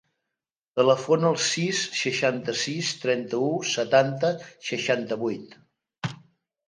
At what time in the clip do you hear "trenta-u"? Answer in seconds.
3.03-3.51